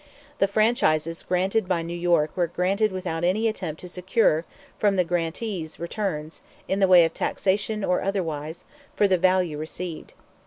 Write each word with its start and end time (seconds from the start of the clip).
The 0.39 0.47
franchises 0.47 1.21
granted 1.21 1.67
by 1.67 1.83
New 1.83 1.95
York 1.95 2.35
were 2.35 2.47
granted 2.47 2.91
without 2.91 3.23
any 3.23 3.47
attempt 3.47 3.81
to 3.81 3.87
secure 3.87 4.45
from 4.79 4.95
the 4.95 5.03
grantees 5.03 5.79
returns, 5.79 6.41
in 6.67 6.79
the 6.79 6.87
way 6.87 7.05
of 7.05 7.13
taxation 7.13 7.83
or 7.83 8.01
otherwise, 8.01 8.65
for 8.95 9.07
the 9.07 9.19
value 9.19 9.59
received. 9.59 10.15